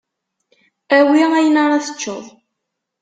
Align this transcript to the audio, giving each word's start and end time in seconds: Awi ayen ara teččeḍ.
Awi 0.97 1.21
ayen 1.37 1.55
ara 1.63 1.85
teččeḍ. 1.85 2.25